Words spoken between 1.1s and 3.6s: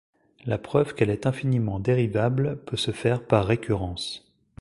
est infiniment dérivable peut se faire par